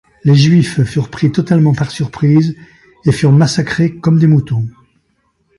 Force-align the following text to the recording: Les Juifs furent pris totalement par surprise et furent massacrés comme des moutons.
Les 0.23 0.33
Juifs 0.33 0.81
furent 0.83 1.11
pris 1.11 1.31
totalement 1.31 1.75
par 1.75 1.91
surprise 1.91 2.55
et 3.05 3.11
furent 3.11 3.31
massacrés 3.33 3.97
comme 3.99 4.17
des 4.17 4.25
moutons. 4.25 4.67